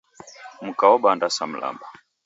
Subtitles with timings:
[0.67, 1.87] Mka obanda sa mlamba.